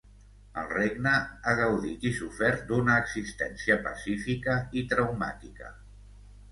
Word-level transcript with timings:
El 0.59 0.69
regne 0.77 1.11
ha 1.11 1.53
gaudit 1.59 2.07
i 2.11 2.13
sofert 2.21 2.65
d’una 2.73 2.97
existència 3.05 3.79
pacífica 3.89 4.61
i 4.83 4.89
traumàtica. 4.95 5.73